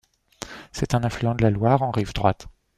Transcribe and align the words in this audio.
C'est 0.71 0.95
un 0.95 1.03
affluent 1.03 1.35
de 1.35 1.43
la 1.43 1.51
Loire 1.51 1.83
en 1.83 1.91
rive 1.91 2.11
droite. 2.11 2.47